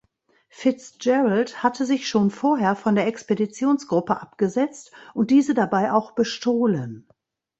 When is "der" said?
2.95-3.05